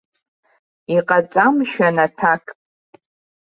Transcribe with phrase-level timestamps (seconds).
[0.95, 2.43] Иҟаҵа, мшәан, аҭак.